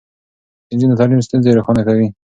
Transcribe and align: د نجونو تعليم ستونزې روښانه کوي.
د 0.67 0.69
نجونو 0.75 0.97
تعليم 0.99 1.19
ستونزې 1.27 1.55
روښانه 1.57 1.81
کوي. 1.87 2.07